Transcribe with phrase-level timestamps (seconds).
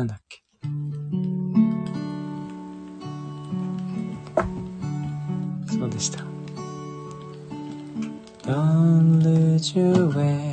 [0.00, 0.42] なんだっけ。
[5.70, 6.24] そうでした。
[8.44, 10.49] Don't lose your way.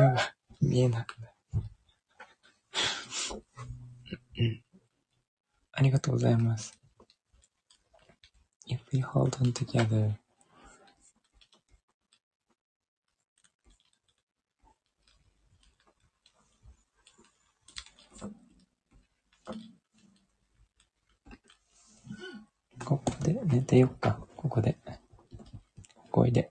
[0.00, 1.32] 目が見えなくなる。
[4.38, 4.62] うん。
[5.72, 6.78] ありがとうございます。
[8.66, 10.14] If we hold on together,
[22.84, 24.18] ここで寝てよっか。
[24.36, 24.76] ここで。
[26.10, 26.50] こいで。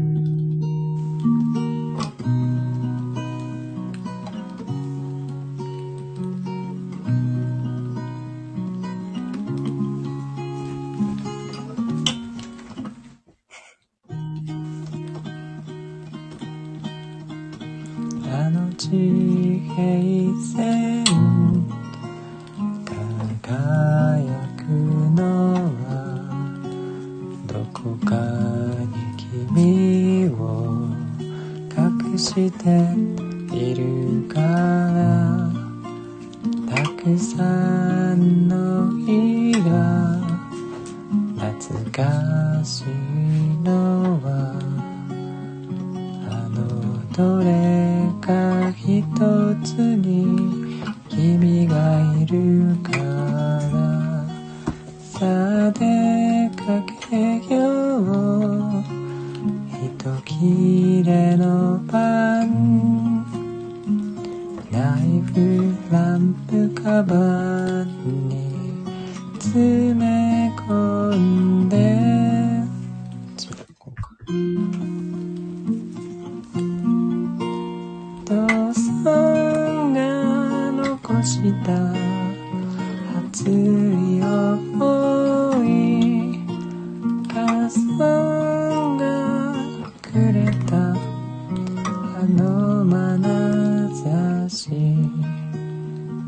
[18.91, 18.97] 地
[19.69, 21.05] 平線
[23.41, 23.47] 輝
[24.57, 24.61] く
[25.15, 25.21] の
[25.63, 25.87] は
[27.47, 28.11] どこか
[28.83, 28.91] に
[29.55, 30.41] 君を
[31.71, 32.67] 隠して
[33.55, 34.80] いるから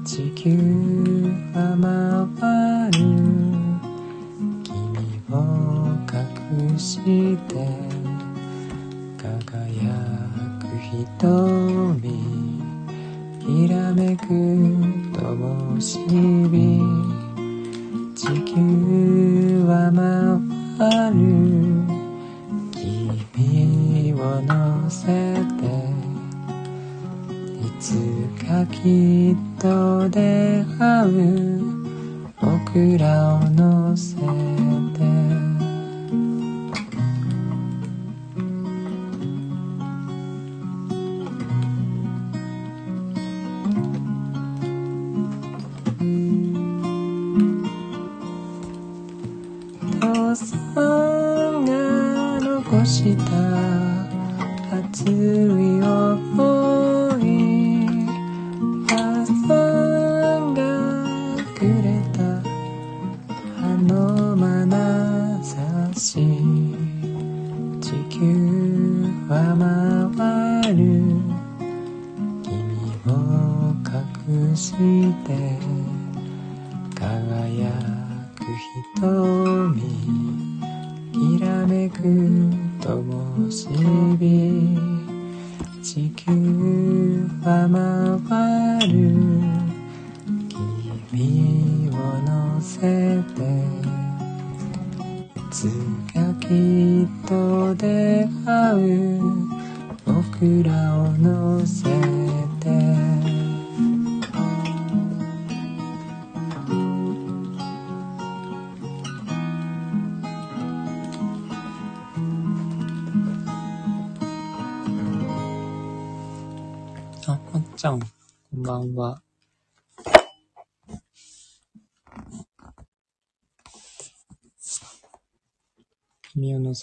[0.03, 0.49] 地球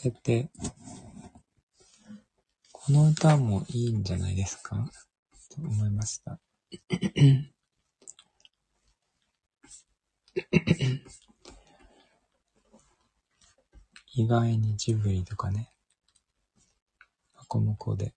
[0.03, 0.49] せて、
[2.73, 4.91] この歌もいいんじゃないですか？
[5.55, 6.41] と思いました。
[14.15, 15.71] 意外にジブリとかね、
[17.37, 18.15] マコモコで。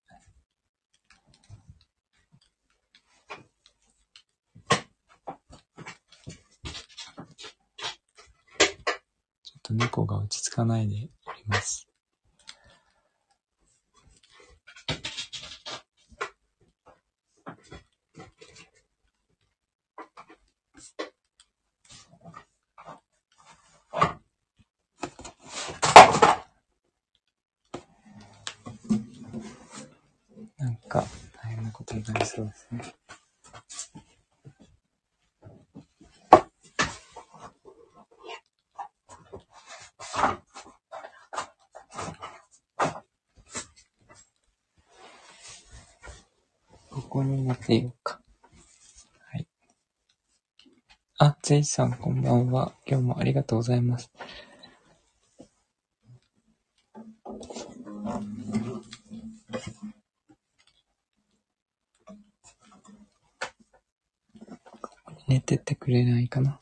[9.42, 11.10] ちょっと猫が落ち着かないで
[11.46, 11.88] ます。
[30.58, 31.04] なんか
[31.42, 32.94] 大変なことになりそうですね。
[47.64, 48.20] てようか。
[49.30, 49.46] はい。
[51.62, 52.72] さんこんばんは。
[52.86, 54.10] 今日もありがとうございます。
[65.28, 66.58] 寝ててくれないかな。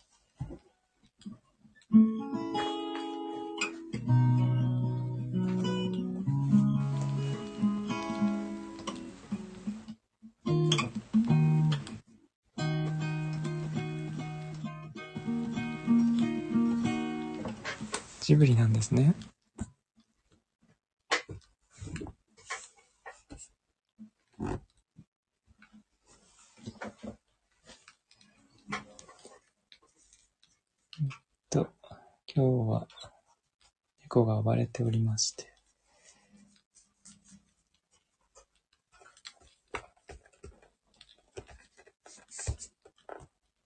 [34.73, 35.53] ておりまして。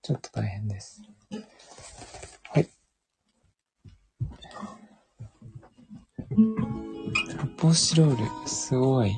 [0.02, 1.02] ちょっと大変です。
[2.50, 2.68] はい
[7.56, 9.16] ポシロール、すごい。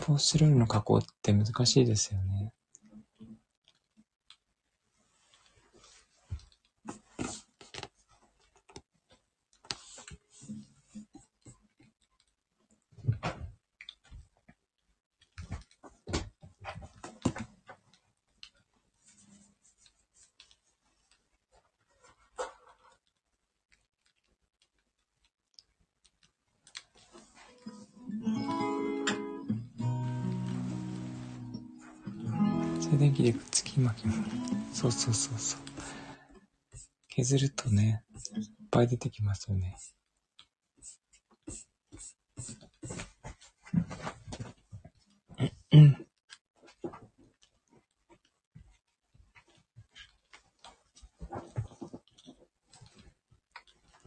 [0.00, 2.37] ポシロールの加工って難しいですよね。
[34.72, 35.60] そうそうそうそう。
[37.08, 38.02] 削るとね、
[38.36, 39.76] いっぱい出てきますよね。
[45.72, 46.06] うん。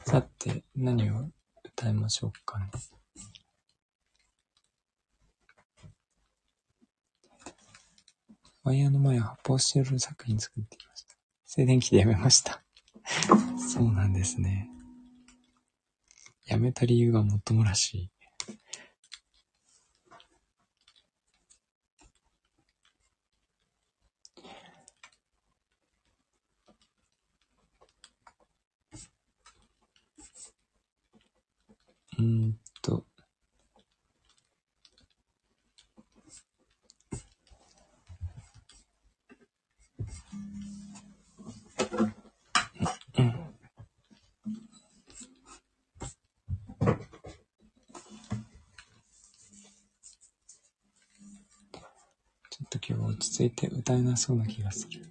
[0.05, 1.29] さて、何を
[1.63, 2.71] 歌いましょうかね。
[8.63, 11.15] ワイヤーの前を発泡スチロール作品作ってきました。
[11.45, 12.61] 静電気でやめました。
[13.57, 14.69] そうなんですね。
[16.45, 18.11] やめた理由がもっともらしい。
[32.17, 33.05] うーんと。
[43.17, 43.33] うん
[52.49, 55.01] ちょっと今日は落ち着いなそうな気がする。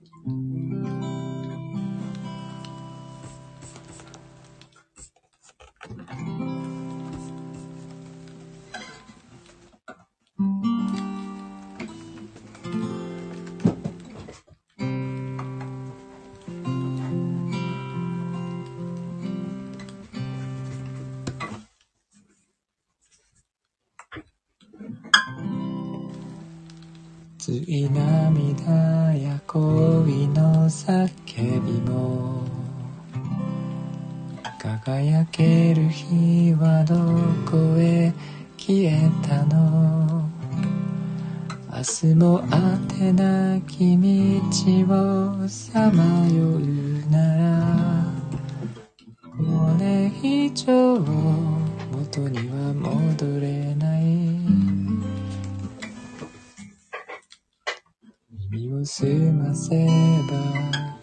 [58.52, 60.33] 耳を澄ませば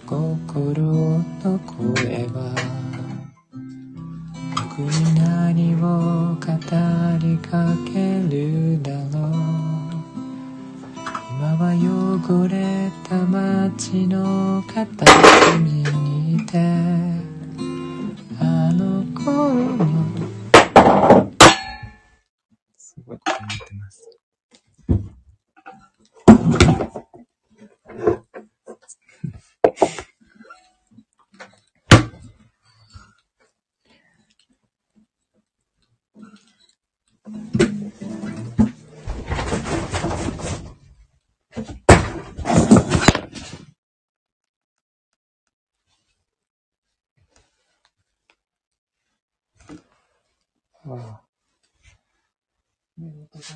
[0.05, 2.53] 心の声は。
[4.53, 6.45] 僕に何を語
[7.25, 9.31] りかけるだろう。
[11.39, 11.71] 今は
[12.19, 15.05] 汚れた街の片
[15.53, 17.06] 隅にいて。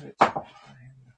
[0.00, 0.32] されちゃう。
[0.34, 1.14] 大変だ。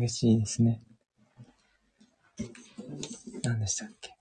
[0.00, 0.82] 激しいですね。
[3.42, 4.13] 何でしたっけ？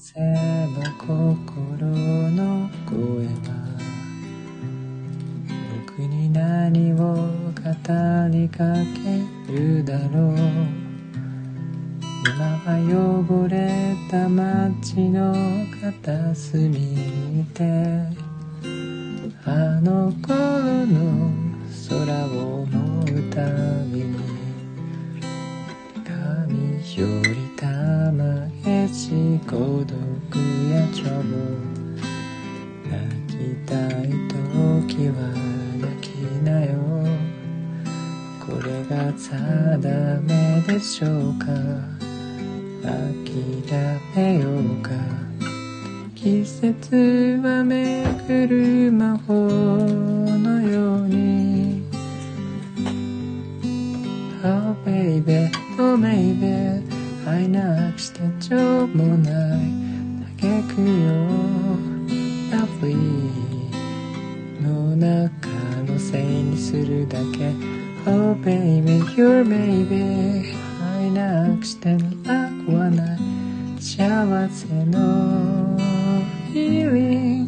[0.00, 0.34] 澄ま
[0.70, 1.86] せば心
[2.30, 3.52] の声は
[5.86, 7.20] 僕に何を語
[8.32, 8.64] りか
[8.96, 10.36] けるだろう。
[12.22, 12.66] 今は
[13.28, 15.34] 汚れた街の
[15.82, 17.62] 片隅にて
[19.44, 21.30] あの頃の
[21.88, 23.44] 空を思うた
[23.84, 24.16] びに
[26.04, 26.54] 髪
[26.96, 27.66] よりた
[28.12, 29.84] まげし孤
[30.28, 31.30] くや今日
[32.88, 33.32] 泣き
[33.66, 35.16] たい時は
[35.80, 36.10] 泣き
[36.44, 36.76] なよ
[38.44, 41.46] これが定めでしょうか
[42.82, 43.70] 諦
[44.16, 44.90] めようか
[46.14, 51.82] 季節はめくる魔法のように
[54.42, 56.82] Oh baby, oh baby
[57.26, 59.79] 愛なくして情もない
[60.80, 61.12] 嘆くよ
[62.50, 63.70] Lovely
[64.62, 65.48] の中
[65.82, 67.52] のせいにするだけ
[68.06, 70.54] Oh baby, you're baby
[70.96, 73.18] 愛なくして楽はない
[73.80, 75.76] 幸せの
[76.52, 77.46] feeling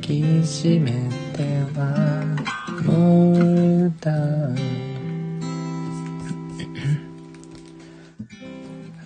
[0.00, 0.92] きしめ
[1.32, 1.42] て
[1.78, 2.24] は
[2.84, 4.56] もう歌う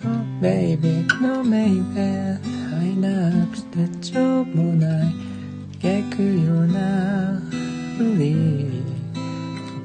[0.05, 0.09] Oh
[0.41, 5.13] baby, no maybe 愛なくしてちょうもない
[5.81, 7.39] 嘆くよな
[7.97, 8.83] ふり。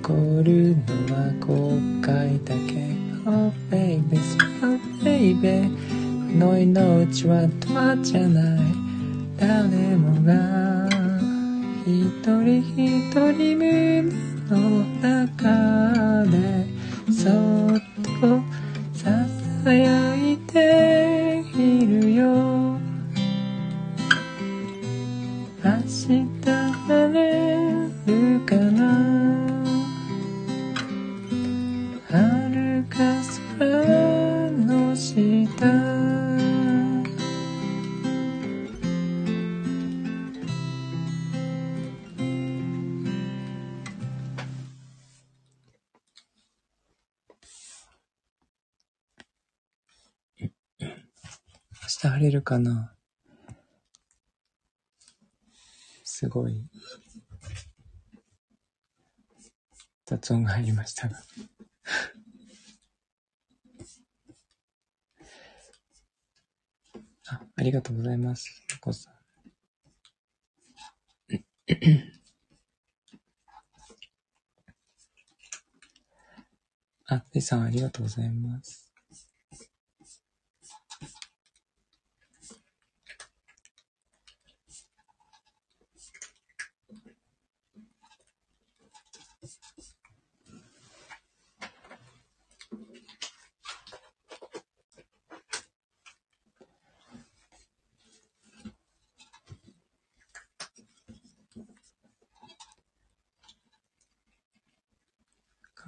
[0.02, 2.88] 残るのは後悔だけ。
[3.24, 4.18] Oh baby,
[4.62, 5.70] oh baby
[6.32, 8.58] この命はドアじゃない。
[9.36, 10.88] 誰もが
[11.86, 11.94] 一
[12.26, 14.02] 人一人胸
[14.50, 16.66] の中で
[17.12, 17.78] そっ
[18.20, 18.40] と
[18.92, 19.24] さ
[19.62, 22.67] さやいているよ。
[26.08, 26.24] 日
[26.86, 29.62] 晴れるかな？
[32.08, 32.96] 遥か
[33.58, 35.20] 空の下。
[50.40, 52.97] 明日晴れるかな？
[56.18, 56.64] すごい
[60.04, 61.16] 雑音が入りましたが。
[67.28, 68.66] あ、ありがとうございます。
[68.78, 69.14] お子さん。
[77.06, 78.87] あ、レイさんありがとうございます。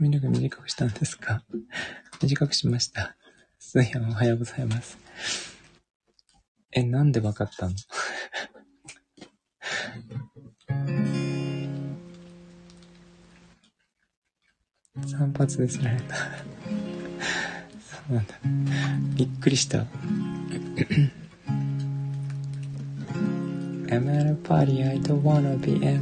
[0.00, 1.42] 髪の毛短くしたんですか？
[2.22, 3.14] 短くしました。
[3.58, 4.96] すいやん、おはようございます。
[6.72, 7.74] え、なんでわかったの？
[15.06, 16.14] 散髪で釣られた。
[16.16, 16.22] そ
[18.08, 18.34] うなんだ。
[19.16, 19.84] びっくりした。
[23.90, 26.00] I'm at a party I don't wanna be at.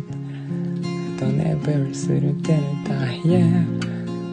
[1.19, 3.88] Don't ever sit dinner die, yeah.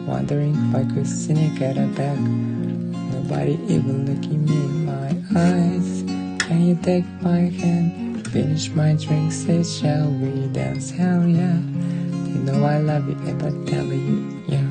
[0.06, 2.18] Wondering if I could sneak at a back.
[2.18, 6.04] Nobody even looking me in my eyes.
[6.46, 8.24] Can you take my hand?
[8.28, 10.92] Finish my drink, say, shall we dance?
[10.92, 11.58] Hell yeah.
[11.58, 14.62] You know I love you, but tell you, yeah.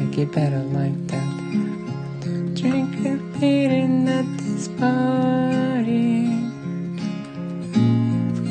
[0.00, 2.54] Make it better like that.
[2.54, 6.32] Drink and eating at this party.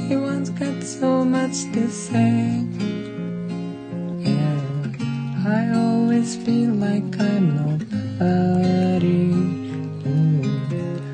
[0.05, 2.68] Everyone's got so much to say.
[6.19, 9.31] Always feel like I'm nobody.
[10.03, 10.43] Mm,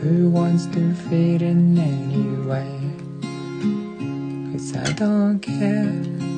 [0.02, 2.74] who wants to fit in anyway?
[4.52, 5.94] Cause I don't care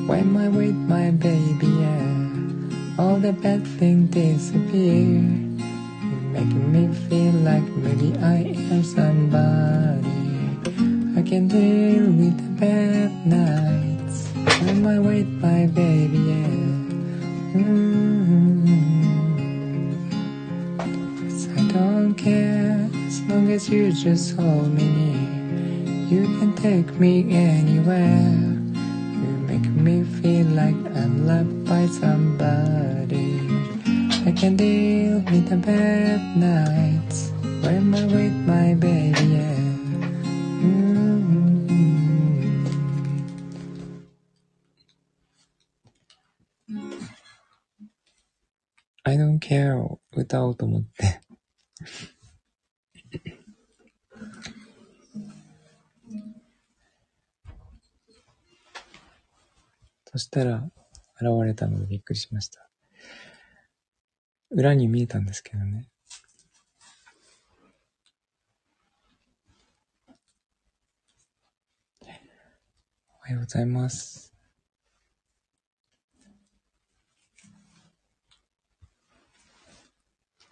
[0.10, 3.00] when I'm with my baby, yeah.
[3.00, 5.16] All the bad things disappear.
[6.04, 10.12] You're making me feel like maybe I am somebody.
[11.16, 14.28] I can deal with the bad nights
[14.60, 16.68] when I'm with my baby, yeah.
[17.56, 18.17] Mm-hmm.
[22.27, 25.31] care as long as you just hold me near.
[26.11, 28.35] You can take me anywhere.
[29.23, 33.39] You make me feel like I'm loved by somebody.
[34.27, 37.31] I can deal with the bad nights
[37.63, 39.63] when I'm with my baby, yeah.
[40.65, 41.69] Mm-hmm.
[49.03, 51.21] 「I don't care」を歌おうと思って。
[60.18, 60.68] そしたら、
[61.22, 62.68] 現れたのでびっくりしました。
[64.50, 65.88] 裏に見えたんですけどね。
[72.02, 72.08] お
[73.20, 74.34] はようございます。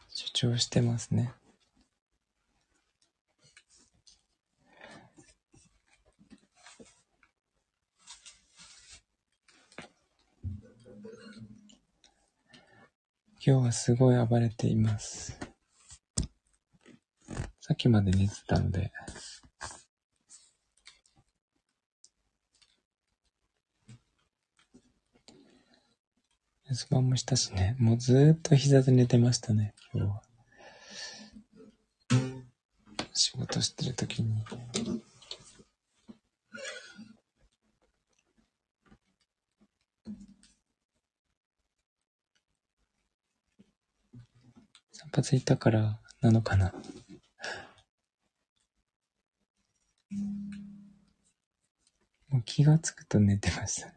[0.09, 1.33] 主張してますね。
[13.47, 15.37] 今日はすごい暴れています。
[17.61, 18.91] さっきまで寝てたので、
[26.67, 30.21] 留守番もしたしね、もうずーっと膝で寝てましたね、今日は。
[33.13, 34.23] 仕事してるとき
[45.21, 45.23] に。
[45.23, 46.73] 発いたからなのかな。
[52.29, 53.93] もう気がつくと寝てました。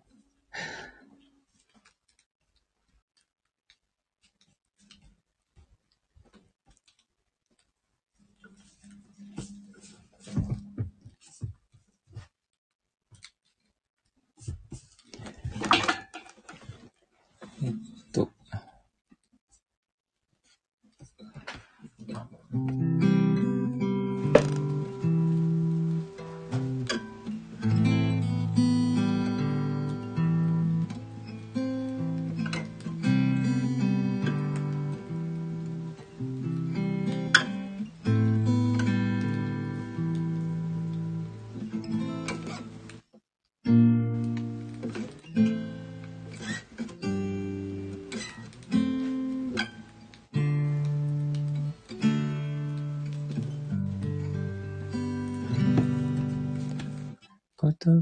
[22.59, 22.88] Mm-hmm.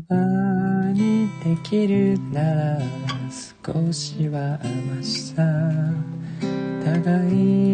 [0.09, 2.79] 葉にできるなら
[3.31, 5.43] 少しは甘しさ
[6.85, 7.66] 互い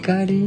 [0.00, 0.39] 光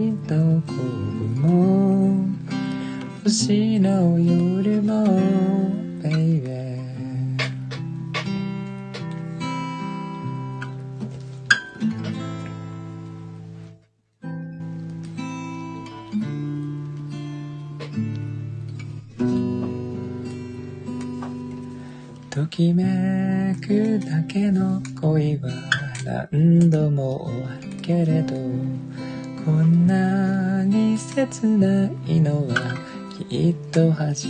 [34.14, 34.28] っと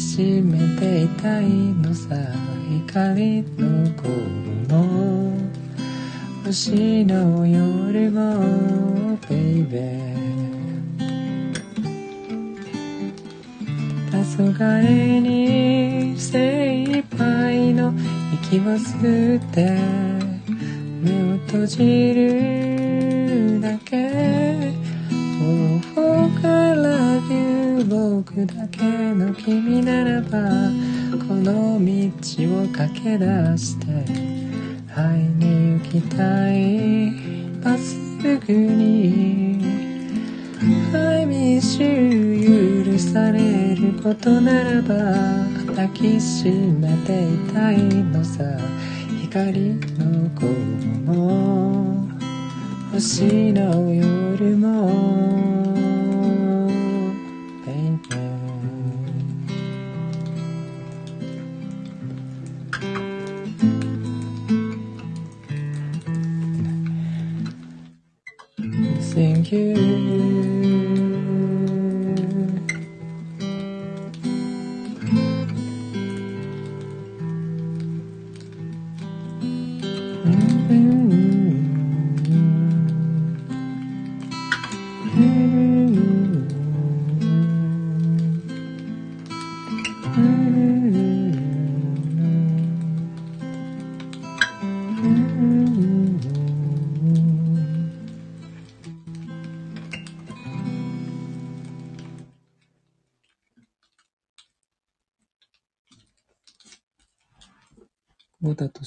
[0.00, 2.16] しめていたいのさ
[2.86, 4.08] 光の頃
[4.66, 5.34] の
[6.42, 10.00] 星の夜も baby
[14.10, 14.16] 黄
[14.54, 17.92] 昏に精一杯の
[18.42, 19.78] 息を吸って
[21.02, 24.69] 目を閉じるだけ。
[27.90, 30.38] 僕だけの君ならば
[31.26, 33.26] この道を駆け出
[33.58, 33.86] して
[34.94, 37.10] 会いに行きたい
[37.64, 37.96] まっす
[38.46, 39.58] ぐに。
[40.94, 44.94] I miss you 許されることならば
[45.66, 48.44] 抱きしめていたいのさ。
[49.30, 50.46] 光の子
[51.06, 52.08] も
[52.92, 55.59] 星の夜も
[69.52, 69.89] you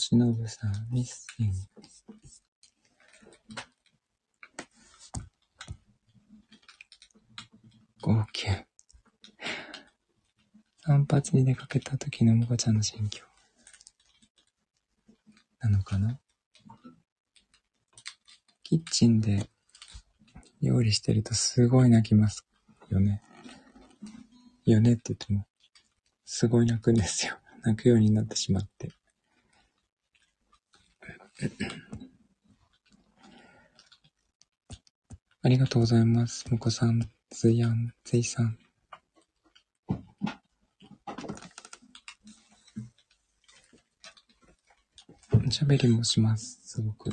[0.05, 1.55] 久保田敏信さん、ミッシング。
[8.01, 8.65] 号泣。
[10.81, 13.23] 散髪に出かけた時のもこちゃんの心境。
[15.61, 16.19] なのかな？
[18.63, 19.47] キッチンで
[20.61, 22.45] 料理してるとすごい泣きます
[22.89, 23.21] よね。
[24.65, 25.47] よねって言っても、
[26.25, 27.39] すごい泣くんですよ。
[27.63, 28.91] 泣くようになってしまって。
[35.41, 36.49] ありがとうございます。
[36.51, 38.57] もこさん、ずやん、ずいさん。
[45.45, 47.09] おしゃべりもします、すごく。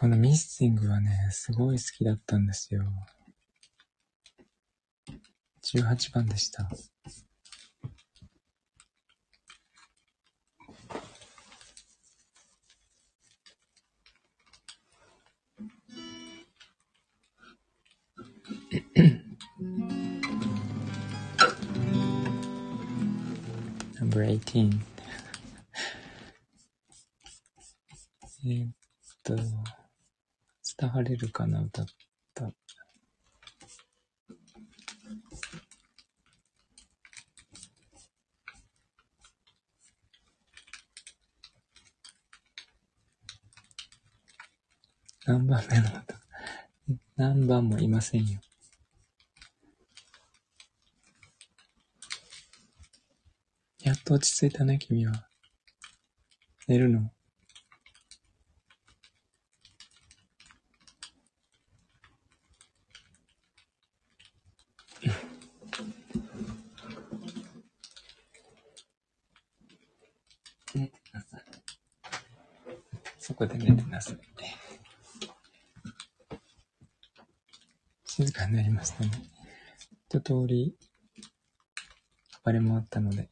[0.00, 2.84] このミッシングはね、すごい好きだったんですよ。
[5.64, 6.68] 18番でした。
[23.98, 24.78] Number 18.
[28.46, 28.68] えっ
[29.24, 29.34] と、
[30.80, 31.86] 伝われるかな、歌っ
[32.34, 32.52] た。
[45.26, 46.20] 何番目の歌？
[47.16, 48.40] 何番もいませんよ。
[53.82, 55.28] やっと落ち着いたね、君は。
[56.68, 57.10] 寝るの
[70.74, 71.40] 寝てなさい。
[73.18, 74.18] そこで寝てなさい。
[78.04, 79.10] 静かになりましたね。
[80.08, 80.76] 一通り
[82.44, 83.30] 暴れ回ったので。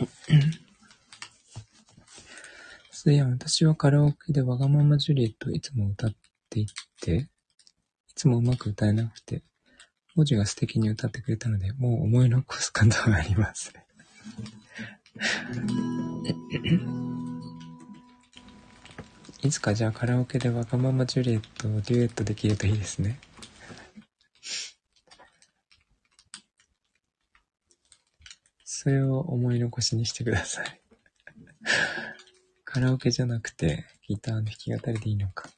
[2.90, 6.14] そういや、私はカラオケでわがままジュリエットをいつも歌っ
[6.48, 6.66] てい
[7.00, 7.28] て、
[8.08, 9.44] いつもうまく歌えなくて、
[10.16, 13.74] 文字が素敵に歌ってくれたので、もう思い残すことはありません。
[19.42, 23.18] いつかじゃあカラオケでわがままジュリエットをデュエットできるといいですね。
[28.64, 30.80] それを思い残しにしてください。
[32.64, 35.48] カラオケじゃなくてギターの弾き語りでいいのか。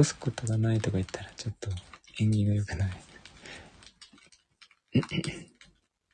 [0.00, 1.68] 残すことがないとか言ったらちょっと
[2.18, 2.90] 縁起が良くない。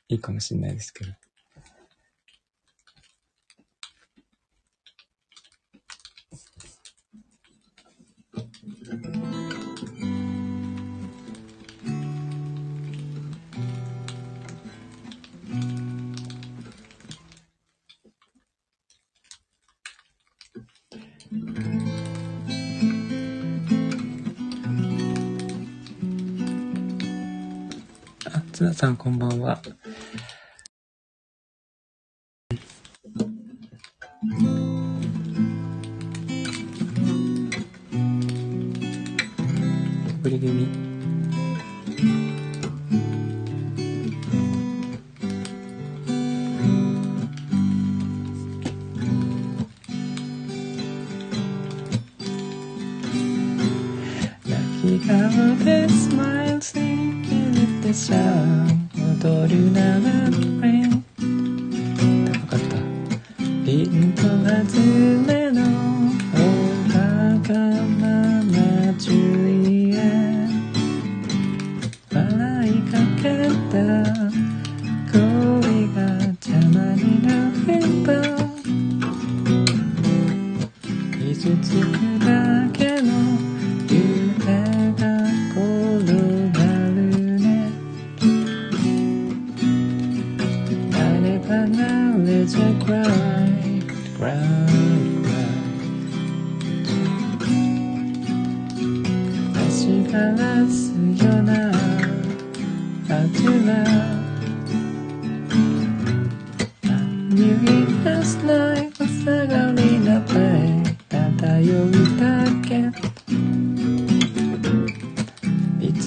[0.09, 1.11] いいかもしれないですけど。
[29.07, 29.36] こんばんは。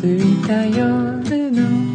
[0.01, 1.90] ついた夜の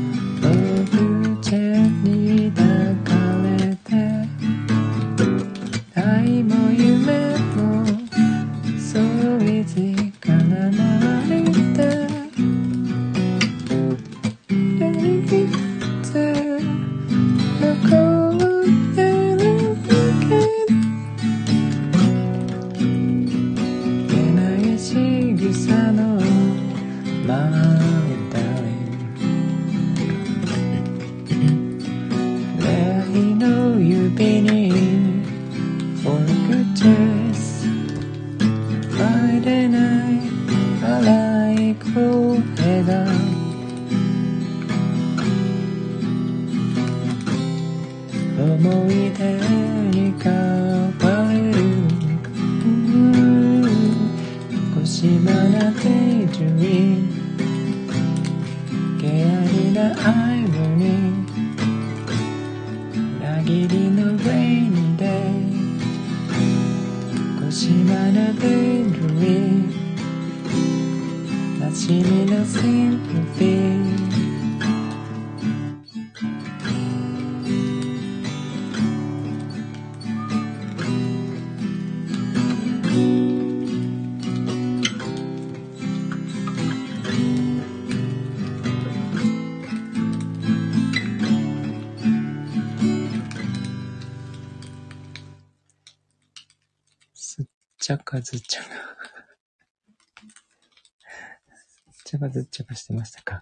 [102.17, 103.41] すっちゃかずっちゃかしてましたか？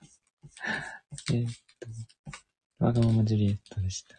[1.31, 1.51] えーっ
[2.79, 4.15] と、わがままジュリエットでした。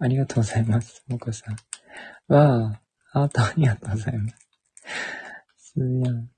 [0.00, 1.04] ありがとうございます。
[1.06, 1.56] もこさん。
[2.26, 2.80] わあ、
[3.12, 4.36] ハートありがとうございます。
[5.56, 6.28] すやん。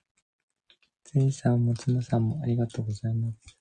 [1.14, 3.57] ついさんもつむさんもありがとうございます。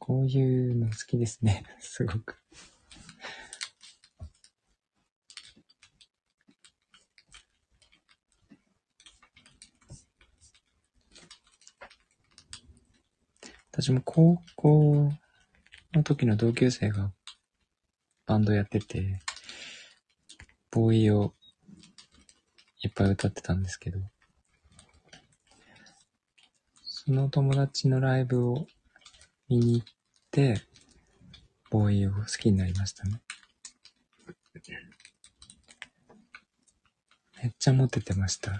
[0.00, 1.62] こういうの好きですね。
[1.78, 2.41] すごく。
[13.82, 15.12] 私も高校
[15.92, 17.10] の時の同級生が
[18.26, 19.18] バンドやってて、
[20.70, 21.34] ボーイを
[22.80, 23.98] いっぱい歌ってたんですけど、
[26.84, 28.68] その友達のライブを
[29.48, 29.86] 見に行っ
[30.30, 30.62] て、
[31.68, 33.20] ボーイを好きになりましたね。
[37.42, 38.56] めっちゃモテてました。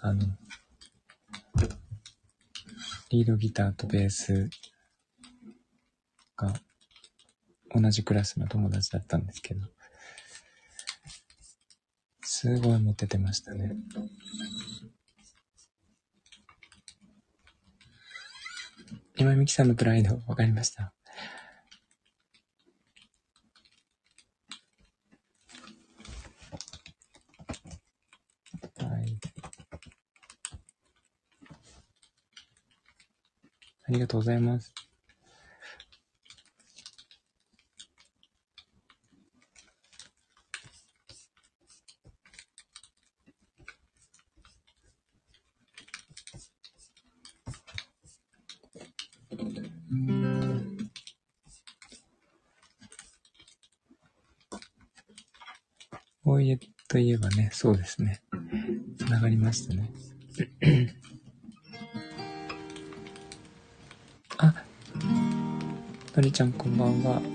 [0.00, 0.24] あの、
[3.12, 4.48] リードギターとベース
[6.34, 6.54] が
[7.74, 9.66] 同じクラスの友達だったんですけど、
[12.22, 13.76] すごいモテてましたね。
[19.18, 20.94] 今みきさんのプライド、わかりました？
[33.92, 34.74] りがとうございます。
[56.24, 56.58] おいえ
[56.88, 58.20] といえばね、そうですね。
[58.98, 59.90] つながりましたね。
[66.32, 67.20] のりちゃんこんばんは。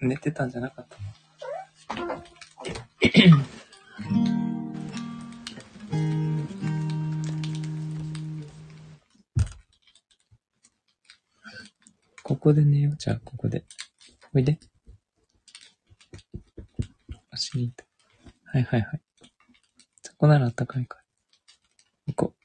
[0.00, 0.70] 寝てたんじゃな
[12.24, 12.96] ここで寝よう。
[12.96, 13.66] じゃあ、ここで。
[14.32, 14.58] おいで。
[17.30, 17.84] お尻と。
[18.46, 19.02] はいはいはい。
[20.02, 21.04] そこならあったかいから。
[22.06, 22.44] 行こう。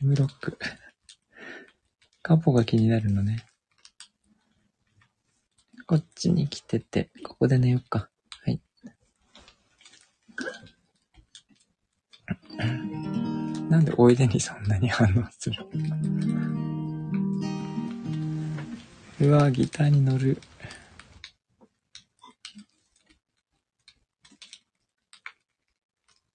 [0.00, 0.58] ユーロック。
[2.22, 3.44] カポが気になるのね。
[5.86, 8.08] こっちに来てて、ここで寝よっか。
[14.00, 15.56] おいでにそんなに反応する
[19.20, 20.40] うわ、ギターに乗る。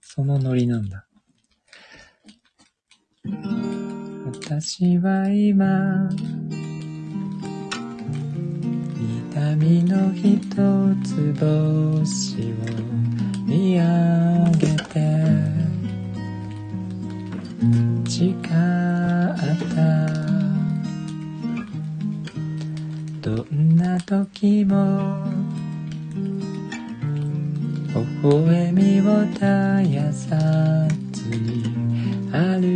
[0.01, 1.07] そのノリなんだ。
[4.25, 6.09] 私は今
[9.31, 10.43] 痛みの一
[11.05, 12.55] つ星を
[13.47, 15.62] 見上げて
[18.15, 18.45] 誓った。
[23.27, 25.25] どんな時も
[27.91, 29.43] 微笑みを絶
[29.95, 30.37] やさ
[31.11, 31.63] ずに
[32.31, 32.67] 歩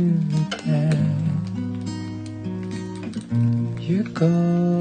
[0.00, 0.16] い
[0.56, 0.64] て
[3.82, 4.24] 行こ
[4.72, 4.75] う。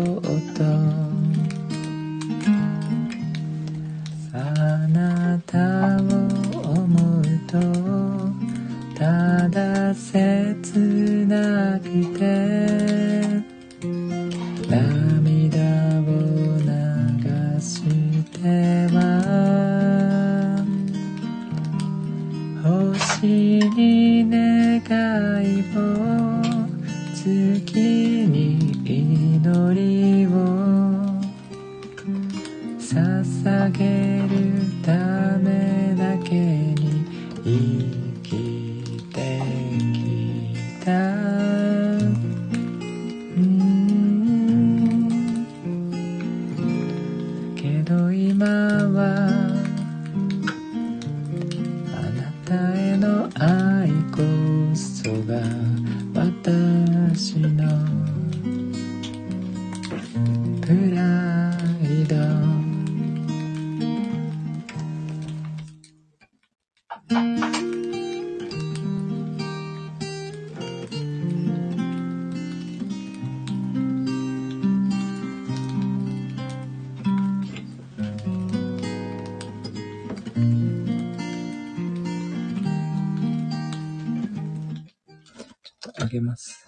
[86.16, 86.66] げます。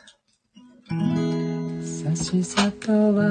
[2.16, 3.24] しさとは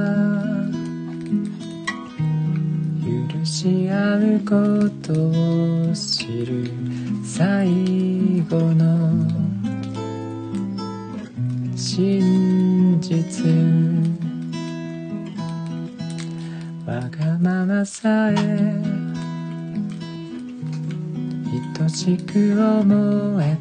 [3.03, 6.71] 許し合うことを知る
[7.25, 7.69] 最
[8.49, 9.27] 後の
[11.77, 13.51] 真実
[16.87, 18.97] わがままさえ
[21.79, 23.56] 愛しく思え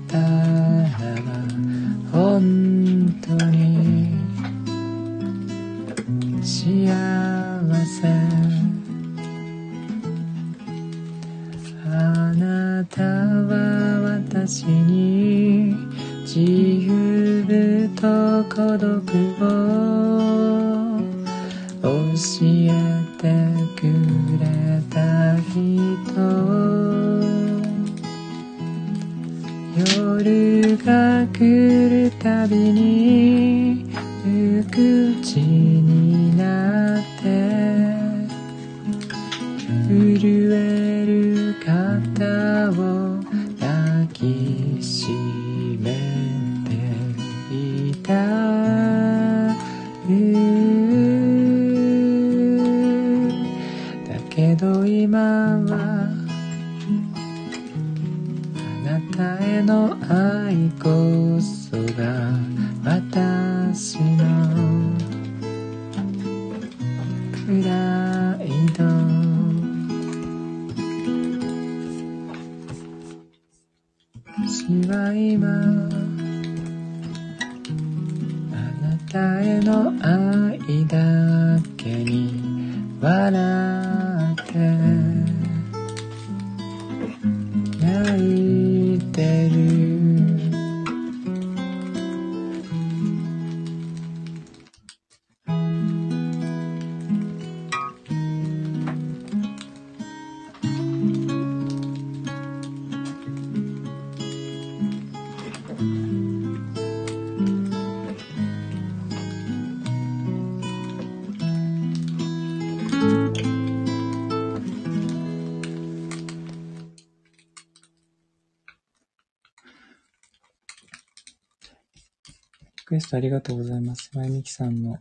[122.95, 124.09] エストありがとうございます。
[124.13, 124.97] まゆみきさんの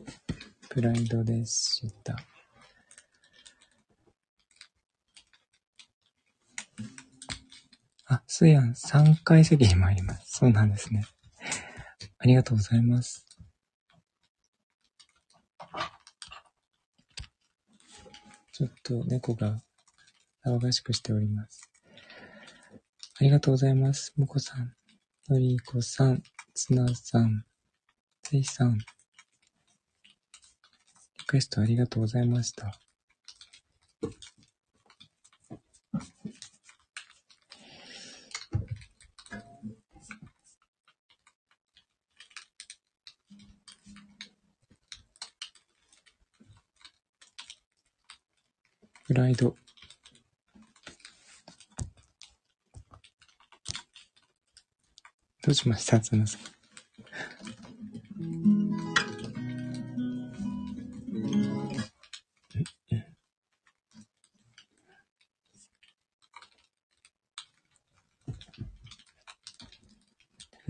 [0.68, 2.16] プライドでした。
[8.06, 10.38] あ、すやん、3階席に参ります。
[10.38, 11.04] そうなんですね。
[12.18, 13.24] ありがとうございます。
[18.52, 19.60] ちょっと猫が
[20.44, 21.70] 騒がしくしております。
[23.20, 24.12] ありがとうございます。
[24.16, 24.74] もこさん、
[25.28, 26.22] のりこさん、
[26.54, 27.44] つなさん、
[28.24, 28.78] ついさん。
[28.78, 28.84] リ
[31.26, 32.72] クエストありがとうございました。
[49.06, 49.54] プライド。
[55.42, 56.00] どうしました？
[56.00, 56.63] つなさん。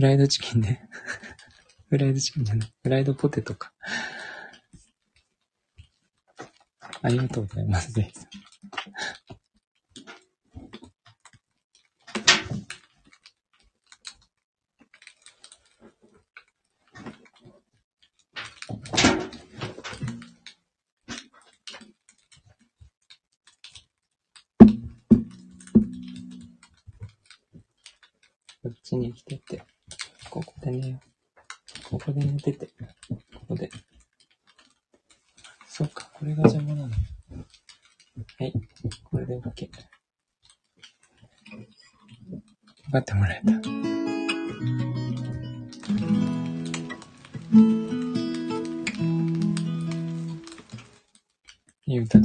[0.05, 0.86] ライドチキンね。
[1.88, 2.74] フライドチキンじゃない。
[2.82, 3.72] フライドポテトか。
[7.00, 7.90] ありがとうございます。
[7.92, 8.12] ぜひ。
[8.12, 8.34] こっ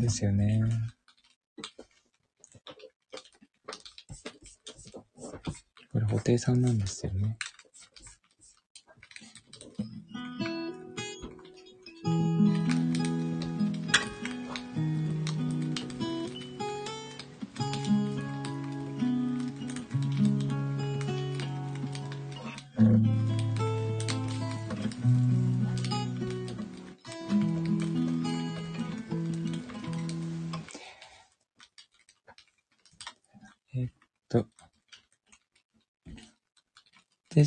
[0.09, 0.61] ですよね。
[5.91, 7.37] これ、布袋さんなんですよね。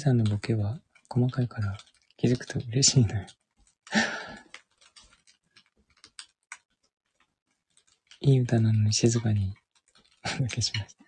[0.02, 1.78] さんのボケは細かいから
[2.16, 3.24] 気づくと嬉しいのよ。
[8.20, 9.54] いい歌なのに静かに
[10.40, 11.04] お受けしました。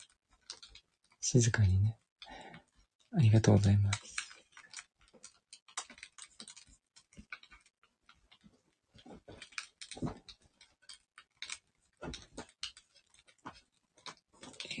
[1.20, 1.98] 静かにね。
[3.12, 4.00] ありがとうございます。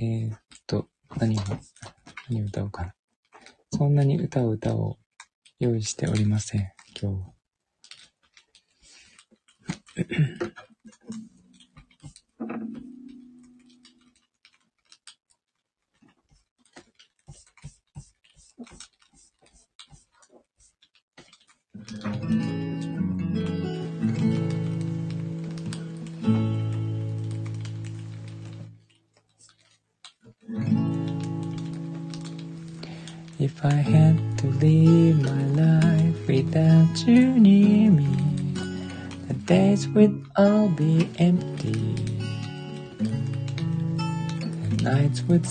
[0.00, 0.88] ー、っと、
[1.18, 1.42] 何を、
[2.30, 2.94] 何を歌おうかな。
[3.92, 4.96] そんなに歌う歌を
[5.60, 7.32] 用意しておりません、今日は。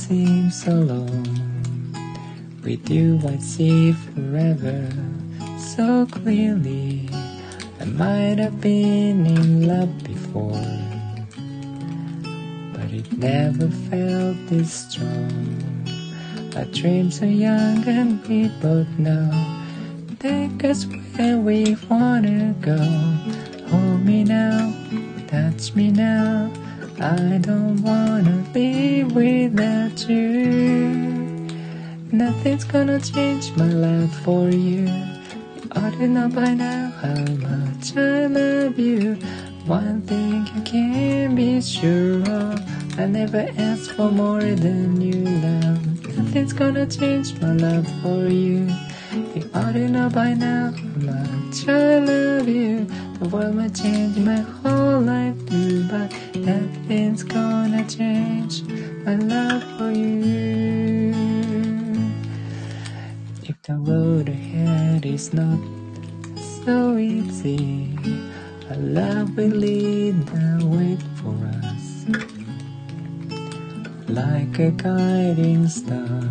[0.07, 1.27] Seem so long
[2.63, 4.89] With you I see forever
[5.57, 7.09] so clearly.
[7.79, 10.67] I might have been in love before,
[12.73, 15.57] but it never felt this strong.
[16.55, 19.31] Our dreams are young and we both know.
[20.19, 20.85] Take us
[21.15, 22.79] where we wanna go.
[23.69, 24.73] Hold me now,
[25.27, 26.51] touch me now.
[26.99, 28.30] I don't wanna
[29.13, 31.47] without you.
[32.11, 34.87] Nothing's gonna change my love for you.
[34.87, 39.15] You ought to know by now how much I love you.
[39.65, 42.59] One thing you can be sure of.
[42.99, 46.17] I never ask for more than you love.
[46.17, 48.67] Nothing's gonna change my love for you.
[49.35, 52.85] You ought to know by now how much I love you.
[53.19, 56.11] The world might change my whole life too, but
[56.45, 58.63] nothing's gonna change
[59.05, 61.13] my love for you.
[63.43, 65.59] If the road ahead is not
[66.65, 67.97] so easy,
[68.69, 71.35] our love will lead the way for
[71.65, 72.05] us
[74.07, 76.29] like a guiding star.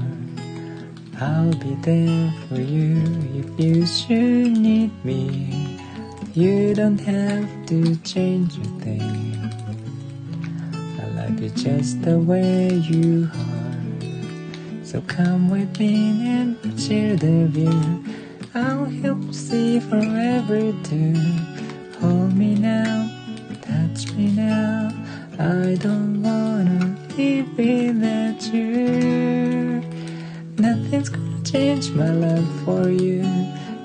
[1.21, 3.03] I'll be there for you
[3.35, 5.79] if you should need me.
[6.35, 9.30] You don't have to change a thing.
[11.31, 14.85] I love you just the way you are.
[14.85, 18.05] So come with me and share the view.
[18.53, 21.15] I'll help see forever too.
[22.01, 23.09] Hold me now,
[23.63, 24.91] touch me now.
[25.39, 29.83] I don't wanna live without you.
[30.59, 33.23] Nothing's gonna change my love for you.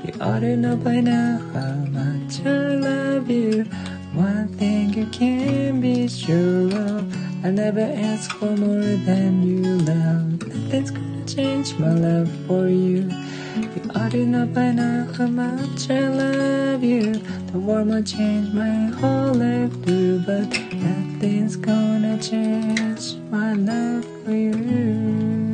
[0.04, 3.66] You ought to know by now how much I love you.
[4.16, 7.25] One thing you can be sure of.
[7.46, 10.48] I never ask for more than you love.
[10.48, 13.08] Nothing's gonna change my love for you.
[13.56, 17.14] You to know by now how much I love you.
[17.52, 24.32] The world might change my whole life too, but nothing's gonna change my love for
[24.32, 25.45] you.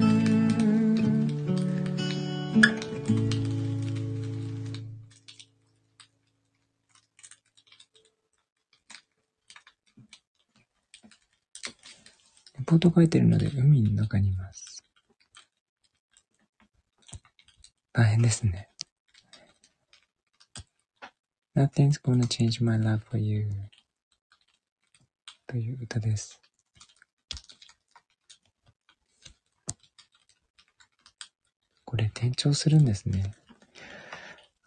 [12.71, 14.81] ポート書いてるので海の中にいます。
[17.91, 18.69] 大変ですね。
[21.53, 23.49] Nothing's gonna change my love for you
[25.47, 26.39] という歌です。
[31.83, 33.33] これ転調するんですね。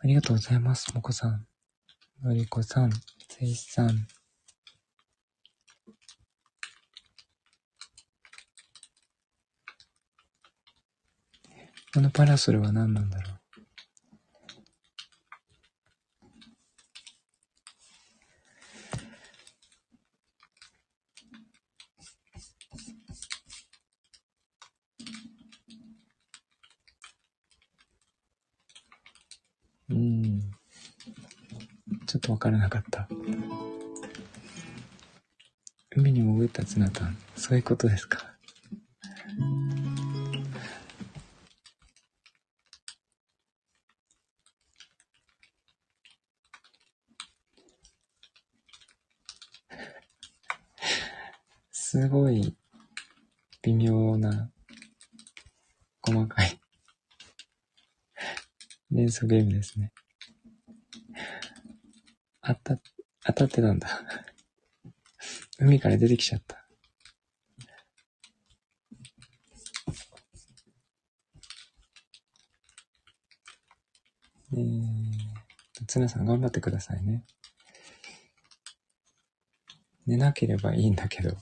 [0.02, 1.46] ありがとうございます、もこさん。
[2.22, 2.90] のりこさん、
[3.30, 4.07] せいさん。
[11.95, 13.30] このパラソルは何なんだろ
[29.90, 29.95] う。
[29.95, 30.40] うん。
[32.09, 33.07] ちょっとわからなかった。
[35.95, 37.16] 海に潜ったツナタン。
[37.36, 38.34] そういうことですか。
[51.70, 52.57] すごい
[53.62, 54.51] 微妙な
[56.03, 56.59] 細かい
[59.26, 59.92] ゲームですね。
[62.42, 62.80] 当た、
[63.26, 63.88] 当たってたんだ。
[65.58, 66.68] 海から出てきちゃった。
[74.52, 77.24] えー、ツナさん頑張ってくださいね。
[80.06, 81.36] 寝なければいいんだけど。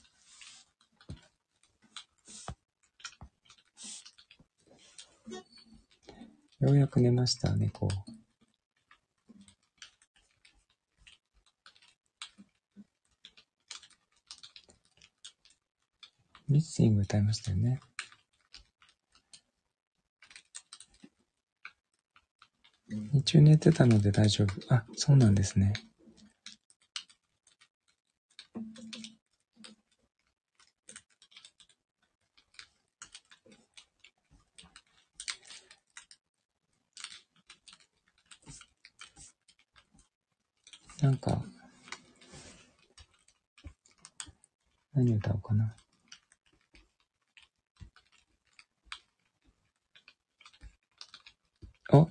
[6.72, 7.86] ようやく寝ました、猫。
[16.48, 17.78] ミッシング歌いましたよね。
[22.88, 24.74] 日中寝てたので大丈夫。
[24.74, 25.74] あ、そうなんですね。
[41.02, 41.42] なんか、
[44.94, 45.74] 何歌おうかな。
[51.92, 52.08] お、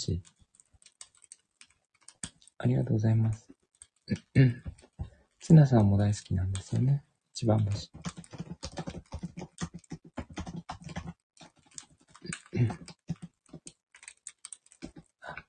[0.00, 0.22] 一番星。
[2.58, 3.46] ありがとうございます。
[5.40, 7.04] ツナさんも大好きなんですよね。
[7.34, 7.90] 一番星。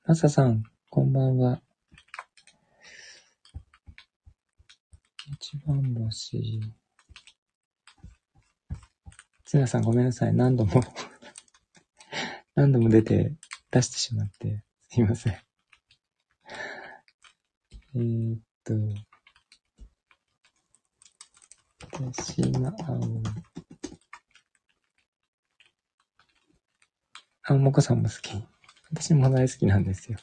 [0.05, 1.61] マサさん、こんばんは。
[5.35, 6.59] 一番星。
[9.45, 10.33] ツナさんごめんなさい。
[10.33, 10.81] 何度も
[12.55, 13.33] 何度も出て、
[13.71, 15.33] 出してしまって、すいません。
[17.95, 18.73] えー、っと、
[22.11, 23.23] 手島青。
[27.43, 28.43] あ、もこさんも好き。
[28.91, 30.17] 私も大好きなんですよ。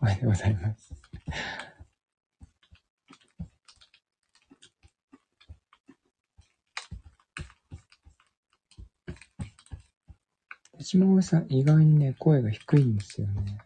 [0.00, 0.94] おはようございます。
[10.90, 13.58] 手島葵さん、意外にね、声が低いんですよね。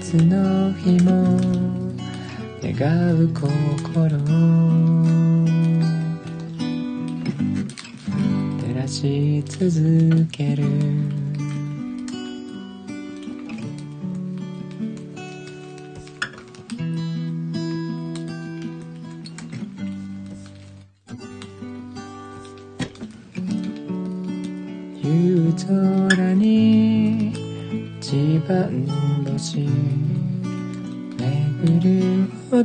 [0.00, 1.38] つの日も
[2.62, 4.08] 願う心
[8.58, 11.23] 照らし続ける。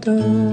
[0.09, 0.48] る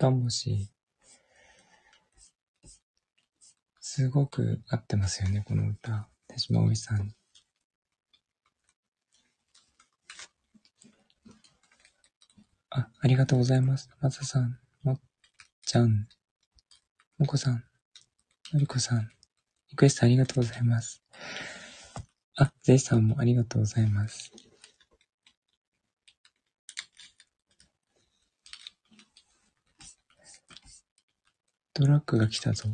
[0.00, 0.66] 一番星
[3.80, 6.08] すごく合ってますよね、この歌。
[6.26, 7.14] 手島葵さん。
[12.70, 13.90] あ、ありがとうございます。
[14.00, 15.00] まささん、もっ
[15.66, 16.08] ちゃん、
[17.18, 17.62] もこさん、
[18.54, 19.06] のりこさん、
[19.68, 21.02] リクエストありがとうございます。
[22.36, 24.32] あ、ゼイさんもありがとうございます。
[31.80, 32.68] トラックが来たぞ。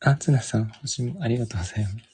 [0.00, 2.11] あ、つなさん、星もありがとうございます。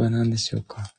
[0.00, 0.92] は何でしょうか？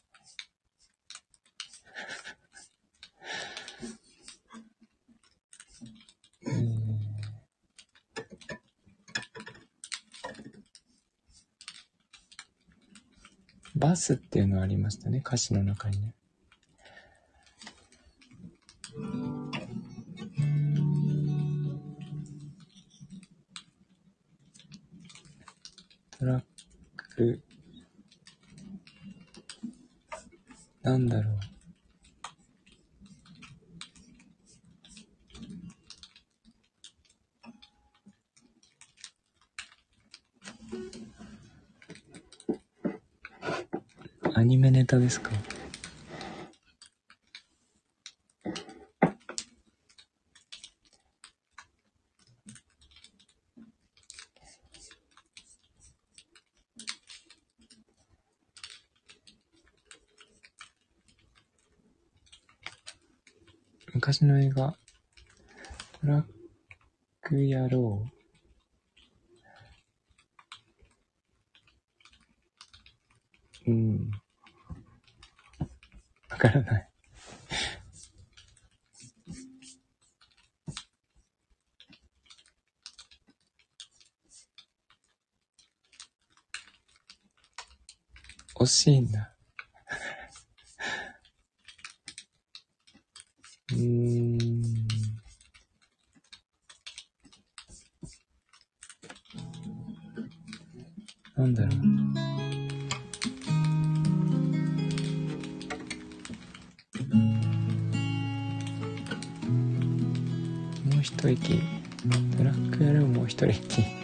[13.76, 16.14] バスっていうのありましたね、歌詞の中にね。
[26.12, 26.44] トラッ
[27.16, 27.42] ク
[30.84, 31.36] なんだろう。
[44.34, 45.32] アニメネタですか？
[64.22, 64.78] 昔の映画、
[66.00, 66.24] トラッ
[67.22, 68.06] ク野郎。
[73.66, 74.12] うん。
[76.30, 76.90] わからない。
[88.56, 89.31] 惜しいんだ。
[111.22, 111.62] 一息。
[112.36, 114.01] ブラックやるもう一息。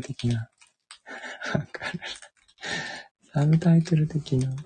[0.00, 0.50] タイトル的な。
[3.32, 4.56] サブタイトル的な。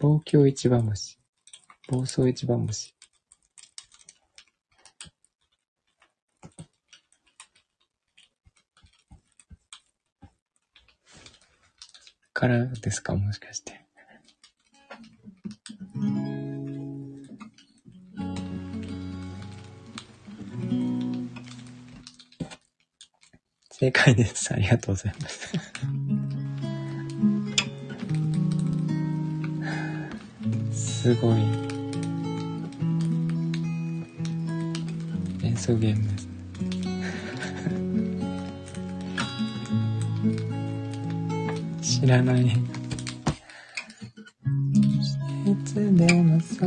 [0.00, 1.18] 暴挙一番星。
[1.88, 2.94] 暴走一番星。
[12.32, 13.14] からですか？
[13.14, 13.83] もしかして。
[24.04, 24.52] 解です。
[24.52, 25.48] ありがとうございます。
[30.72, 31.36] すごい。
[35.42, 36.18] 演奏ゲームで
[41.82, 42.00] す。
[42.00, 42.44] 知らない。
[42.46, 42.50] い
[45.64, 46.66] つでもそ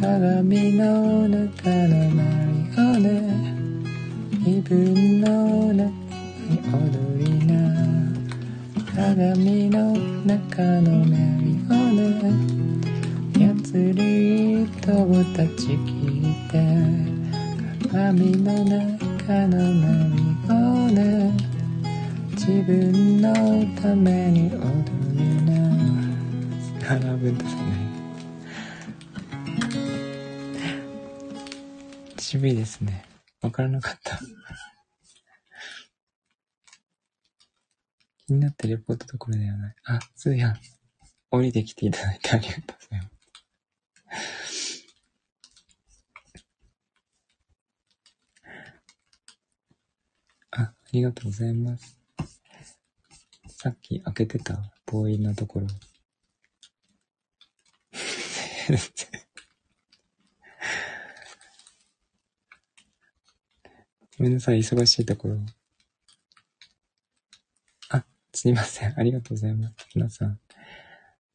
[0.00, 3.08] 鏡の中のマリオネ
[4.44, 5.88] 気分の中
[6.48, 7.50] に踊りな。
[9.00, 12.00] 鏡の中のメリオネ
[13.34, 16.54] 操り糸を断ち切って
[17.88, 19.82] 鏡の中のメ
[20.16, 20.52] リオ
[20.90, 21.49] ネ。
[22.50, 23.32] 自分の
[23.80, 24.58] ために踊
[25.14, 25.52] りな
[26.98, 27.62] 並ぶん ですね
[32.18, 33.04] 渋いですね
[33.40, 34.18] わからなかった
[38.26, 39.74] 気になってレポートところではない。
[39.84, 40.54] あ、そうや。
[41.30, 43.08] 降りてきていただいてありがとうございま
[44.46, 44.84] す。
[50.50, 51.99] あ、ありがとうございます。
[53.62, 55.66] さっき開けてたボーイのところ。
[64.16, 65.36] ごめんなさい、忙しいところ。
[67.90, 68.98] あ、すいません。
[68.98, 69.74] ありがとうございます。
[69.94, 70.40] 皆さん。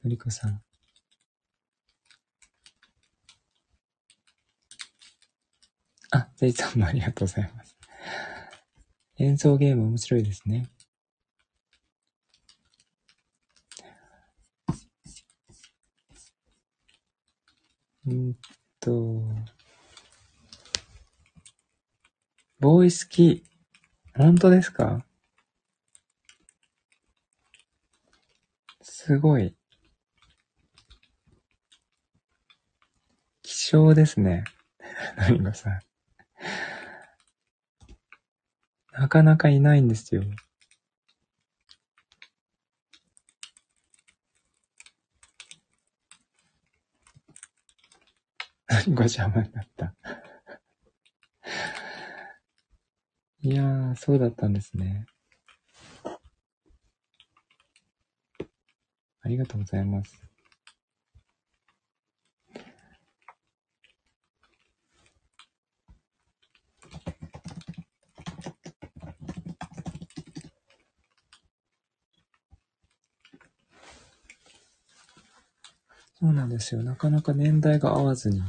[0.04, 0.64] のりこさん。
[6.10, 7.76] あ、ゼイさんもありがとうございます。
[9.20, 10.72] 演奏ゲーム面白いですね。
[18.08, 18.38] うん
[18.80, 19.24] と、
[22.60, 23.43] ボーイ好き。
[24.16, 25.06] 本当ですか？
[28.82, 29.56] すごい。
[33.41, 34.43] 希少ですね。
[35.18, 35.80] のりこさ。
[38.93, 40.24] なかなかいないんですよ。
[48.76, 49.94] のりこ邪魔になった。
[53.42, 55.06] いやー、そうだったんですね。
[59.22, 60.20] ありがとうございます。
[76.18, 76.82] そうなんですよ。
[76.82, 78.42] なかなか年代が合わずに、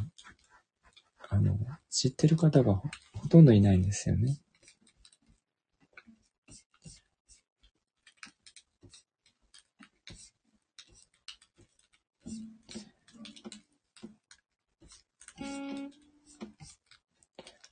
[1.98, 2.82] 知ってる方が
[3.14, 4.36] ほとんどいないんですよね。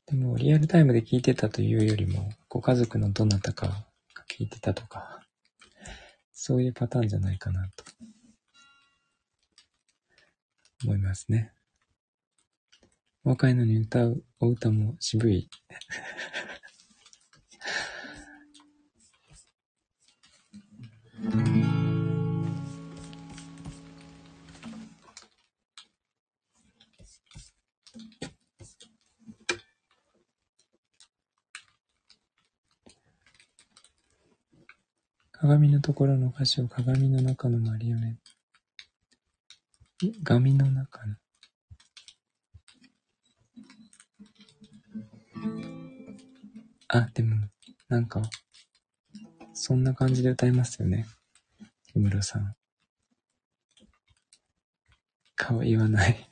[0.07, 3.85] でも、リアルタイムで聞いてたというよりも、ご家族のどなたかが
[4.31, 5.21] 聞いてたとか、
[6.33, 7.85] そういうパターンじゃないかなと
[10.83, 11.54] 思いますね。
[13.25, 15.49] 若いのに歌うお歌も渋い。
[35.33, 38.19] 鏡のところの歌詞を鏡の中のマリオネ
[40.01, 40.19] ット。
[40.25, 41.24] 鏡の中の？
[46.97, 47.35] あ、でも、
[47.89, 48.23] なんか、
[49.53, 51.07] そんな感じで歌いますよね。
[51.89, 52.55] 木村さん。
[55.35, 56.29] 顔言わない。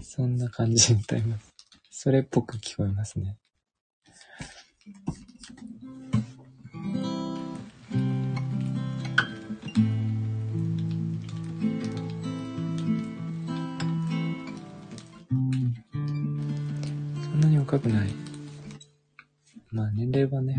[0.00, 1.54] そんな感じで歌います。
[1.90, 3.36] それっぽく聞こえますね。
[17.70, 18.08] 若くない。
[19.70, 20.58] まあ年齢はね、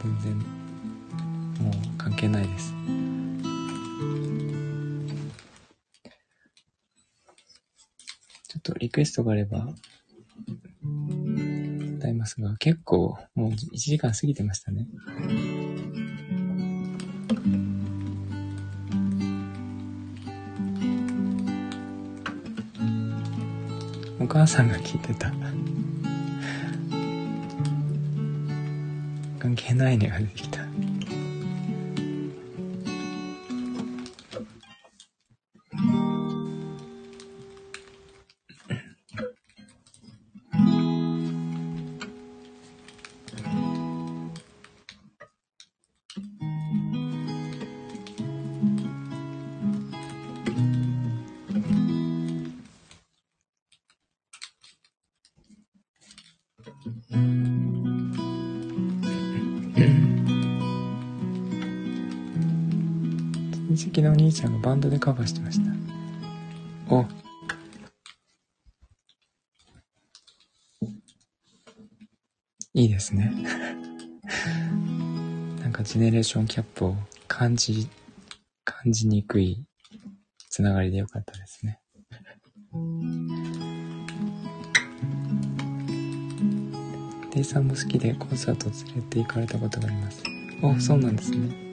[0.00, 2.72] 全然、もう関係ないです。
[8.46, 9.66] ちょっとリクエストがあれば、
[11.98, 14.86] 歌いますが、結構もう1時間過ぎてましたね。
[24.24, 25.30] お母さんが聞いてた。
[29.38, 30.53] 関係ないねが出てきた。
[64.34, 65.70] ちゃんがバンドでカバーしてました。
[66.94, 67.06] お
[72.74, 73.32] いいですね。
[75.62, 76.96] なんかジェネレーションキャップを
[77.28, 77.88] 感じ、
[78.64, 79.64] 感じにくい
[80.50, 81.80] つながりでよかったですね。
[87.32, 90.22] デイさんも好きでコンサート連れて行かれたことがあります。
[90.60, 91.63] お、そうなんですね。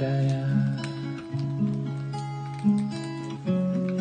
[0.00, 0.12] がら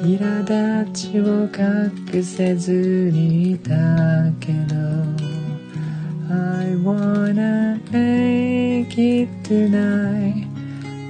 [0.01, 2.71] 苛立ちを隠せず
[3.11, 3.69] にいた
[4.39, 4.75] けど
[6.31, 10.47] I wanna make it tonight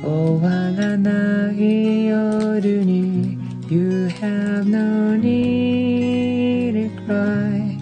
[0.04, 3.38] 終わらない夜に
[3.70, 7.78] You have no need to cry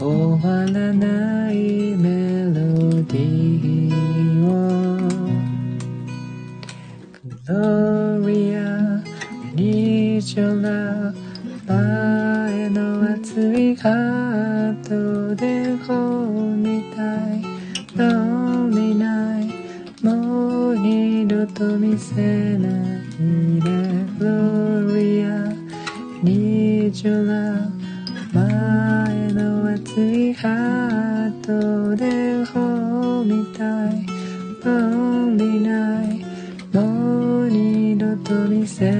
[0.00, 1.87] 終わらない夜に
[7.48, 9.02] Gloria
[9.54, 11.14] need your love
[11.66, 17.00] 前の熱いハートで本みた
[17.32, 17.40] い
[17.96, 22.72] Lonely night もう二度と見せない
[23.62, 23.70] で
[24.18, 25.56] Gloria
[26.22, 27.70] need your love
[28.34, 30.87] 前の熱いハート
[38.76, 38.97] と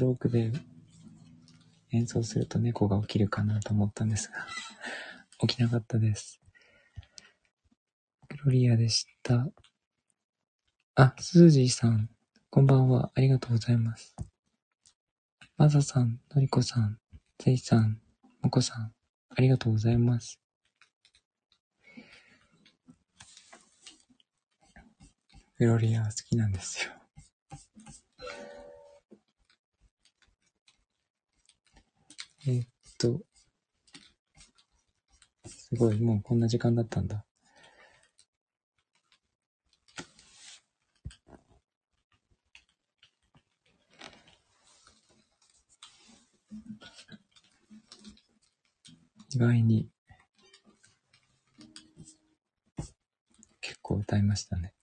[0.00, 0.50] スロークで
[1.92, 4.46] 演奏すると猫が起きるかなと思ったんですが
[5.46, 6.40] 起きなかったです
[8.30, 9.46] グロリアでした
[10.94, 12.08] あスージーさん
[12.48, 14.16] こんばんはありがとうございます
[15.58, 16.96] まささん、のりこさん、
[17.38, 18.00] ぜいさん、
[18.40, 18.94] もこさん、
[19.28, 20.40] ありがとうございます。
[25.56, 26.99] フロリア好きなんですよ。
[33.00, 33.22] と、
[35.46, 37.24] すごい、もうこんな時間だったんだ。
[49.32, 49.88] 意外に
[53.60, 54.74] 結構歌いましたね。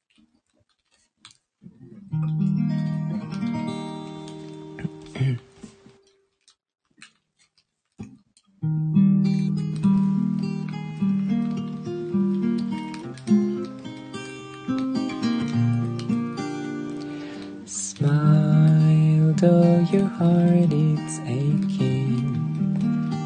[19.37, 22.25] Though your heart it's aching.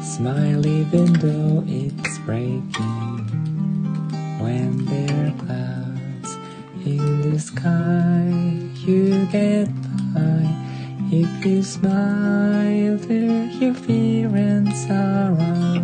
[0.02, 3.16] Smile even though it's breaking.
[4.38, 6.36] When there are clouds
[6.84, 8.28] in the sky
[8.84, 9.68] You get
[10.12, 10.44] by.
[11.10, 15.82] If you smile through your fear and sorrow.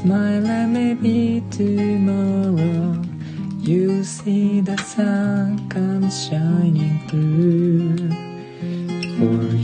[0.00, 3.00] Smile and maybe tomorrow
[3.60, 8.03] You see the sun come shining through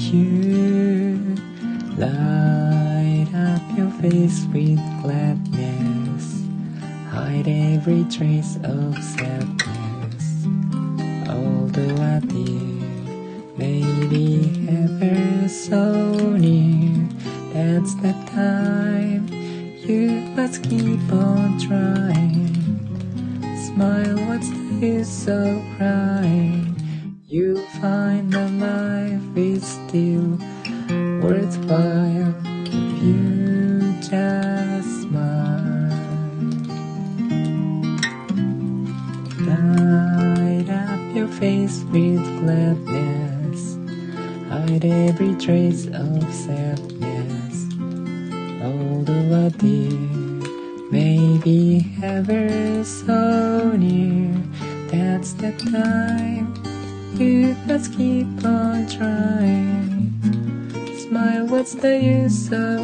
[0.00, 1.36] you.
[1.96, 6.44] Light up your face with gladness.
[7.10, 10.46] Hide every trace of sadness.
[11.28, 12.80] Although a tear
[13.56, 17.08] may be ever so near,
[17.52, 22.40] that's the time you must keep on trying
[23.74, 26.76] smile, what's the use of crying?
[27.26, 28.99] You'll find the life
[45.20, 47.66] every trace of sadness.
[48.62, 50.08] Although a dear
[50.90, 54.34] Maybe ever so near,
[54.88, 56.54] that's the time
[57.14, 60.10] you must keep on trying.
[60.96, 62.79] Smile, what's the use of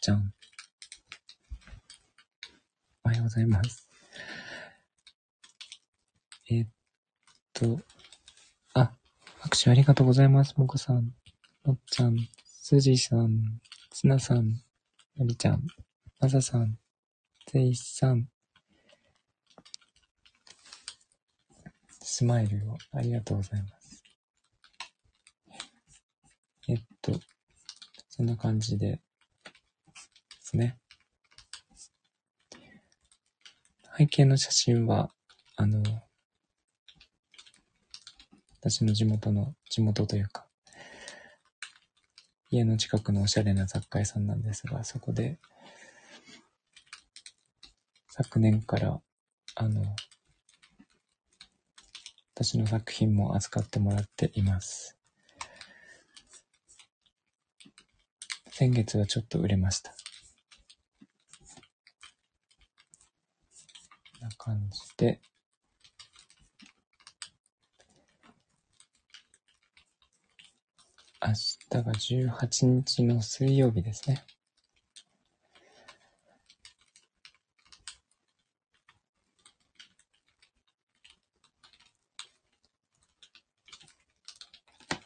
[0.00, 0.32] ちゃん。
[3.04, 3.88] おはようございます。
[6.50, 6.68] えー、っ
[7.52, 7.80] と、
[8.74, 8.92] あ、
[9.40, 10.54] 拍手ありがとうございます。
[10.56, 11.12] もこさん、
[11.64, 13.60] もっちゃん、すじさん、
[13.90, 14.62] つなさん、
[15.16, 15.66] のりちゃん、
[16.20, 16.78] まささん、
[17.46, 18.28] ぜいさん、
[22.00, 24.04] スマイルをありがとうございます。
[26.68, 27.12] えっと、
[28.08, 29.00] そんな感じで
[30.48, 30.78] ですね。
[33.98, 35.10] 背景の写真は、
[35.56, 35.82] あの、
[38.60, 40.46] 私の地元の、地元というか、
[42.50, 45.38] 家の近くのおしゃれな雑貨屋さんなんですが、そこで、
[48.08, 49.00] 昨年から、
[49.54, 49.82] あの、
[52.34, 54.96] 私の作品も扱ってもらっています。
[58.50, 59.94] 先月はちょっと売れました。
[64.20, 65.20] こんな感じで、
[71.20, 74.24] 明日が18日の水曜日ですね。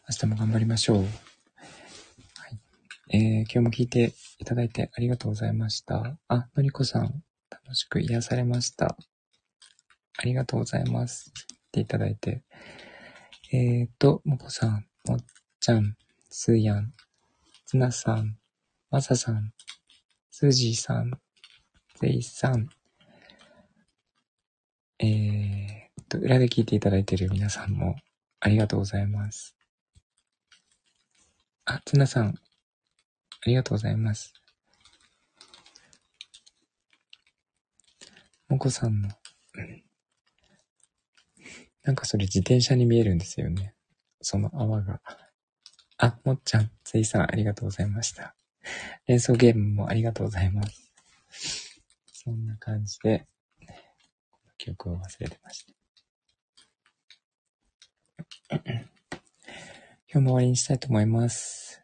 [0.08, 0.98] 明日も頑張りましょう。
[0.98, 1.08] はい。
[3.10, 6.16] えー、今日も聞いていただいてありがとうございました。
[6.28, 8.96] あ、のりこさん、楽しく癒されました。
[10.18, 11.32] ありがとうございます。
[11.32, 12.42] っていただいて。
[13.52, 15.18] えーと、もこさん、もっ
[15.60, 15.96] ちゃん、
[16.30, 16.92] すーやん、
[17.66, 18.38] つなさん、
[18.90, 19.52] まささん、
[20.30, 21.10] すじーさん、
[22.00, 22.68] ぜいさん、
[24.98, 27.96] えー、と、裏で聞いていただいている皆さんも
[28.40, 29.56] ありがとうございます。
[31.64, 32.34] あ、ツナさん、あ
[33.46, 34.32] りがとうございます。
[38.48, 39.08] もこさんの、
[41.84, 43.74] なんかそれ自転車に見えるんですよね。
[44.20, 45.00] その泡が。
[45.98, 48.34] あ、もっちゃん、ついさん、ありがとうございました。
[49.06, 51.82] 連想ゲームもありがとうございます。
[52.12, 53.26] そんな感じで、
[54.30, 55.72] この曲を忘れてました。
[60.12, 61.82] 今日も終わりにしたいと思います。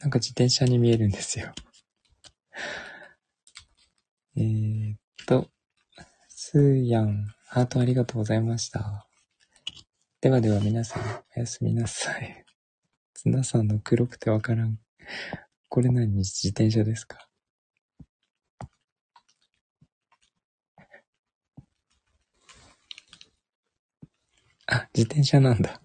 [0.00, 1.52] なんか自転車に見えるんですよ。
[4.36, 5.48] えーっと、
[6.28, 9.06] すーやん、ハートありがとうございました。
[10.20, 11.02] ではでは皆さん、
[11.36, 12.44] おやすみなさい。
[13.14, 14.80] ツナさんの黒くてわからん。
[15.68, 17.28] これ何自転車ですか？
[24.66, 25.80] あ、自転車なんだ。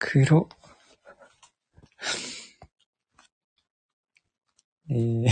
[0.00, 0.48] 黒。
[4.90, 5.28] えー、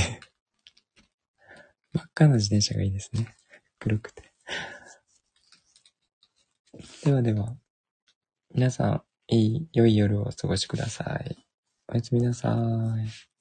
[1.93, 3.35] 真っ赤な自転車がいいですね。
[3.81, 4.33] 黒くて。
[7.05, 7.57] ではでは、
[8.55, 11.37] 皆さん、いい、良い夜をお過ごしください。
[11.89, 13.34] おやすみなさい。